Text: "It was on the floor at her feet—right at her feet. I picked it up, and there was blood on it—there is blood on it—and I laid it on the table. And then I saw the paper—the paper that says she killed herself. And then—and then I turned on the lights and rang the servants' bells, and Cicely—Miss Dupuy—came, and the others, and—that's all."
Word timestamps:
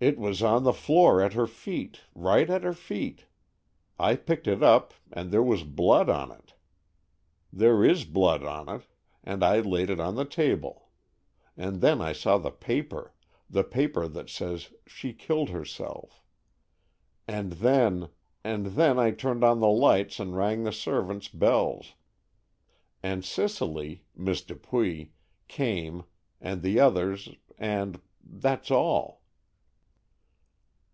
"It 0.00 0.16
was 0.16 0.44
on 0.44 0.62
the 0.62 0.72
floor 0.72 1.20
at 1.20 1.32
her 1.32 1.48
feet—right 1.48 2.48
at 2.48 2.62
her 2.62 2.72
feet. 2.72 3.24
I 3.98 4.14
picked 4.14 4.46
it 4.46 4.62
up, 4.62 4.94
and 5.12 5.32
there 5.32 5.42
was 5.42 5.64
blood 5.64 6.08
on 6.08 6.30
it—there 6.30 7.84
is 7.84 8.04
blood 8.04 8.44
on 8.44 8.68
it—and 8.68 9.42
I 9.44 9.58
laid 9.58 9.90
it 9.90 9.98
on 9.98 10.14
the 10.14 10.24
table. 10.24 10.90
And 11.56 11.80
then 11.80 12.00
I 12.00 12.12
saw 12.12 12.38
the 12.38 12.52
paper—the 12.52 13.64
paper 13.64 14.06
that 14.06 14.28
says 14.30 14.72
she 14.86 15.12
killed 15.12 15.50
herself. 15.50 16.22
And 17.26 17.54
then—and 17.54 18.66
then 18.66 19.00
I 19.00 19.10
turned 19.10 19.42
on 19.42 19.58
the 19.58 19.66
lights 19.66 20.20
and 20.20 20.36
rang 20.36 20.62
the 20.62 20.70
servants' 20.70 21.26
bells, 21.26 21.94
and 23.02 23.24
Cicely—Miss 23.24 24.42
Dupuy—came, 24.42 26.04
and 26.40 26.62
the 26.62 26.78
others, 26.78 27.30
and—that's 27.58 28.70
all." 28.70 29.18